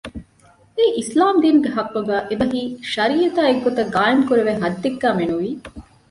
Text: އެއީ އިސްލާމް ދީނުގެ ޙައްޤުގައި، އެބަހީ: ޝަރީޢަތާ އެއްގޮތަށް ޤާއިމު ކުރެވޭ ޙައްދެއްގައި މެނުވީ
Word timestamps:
އެއީ 0.75 0.89
އިސްލާމް 0.97 1.39
ދީނުގެ 1.43 1.69
ޙައްޤުގައި، 1.77 2.25
އެބަހީ: 2.29 2.61
ޝަރީޢަތާ 2.93 3.41
އެއްގޮތަށް 3.47 3.91
ޤާއިމު 3.95 4.23
ކުރެވޭ 4.27 4.51
ޙައްދެއްގައި 4.61 5.17
މެނުވީ 5.19 5.49